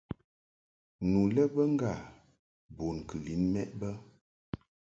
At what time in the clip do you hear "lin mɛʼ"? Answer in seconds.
3.25-3.69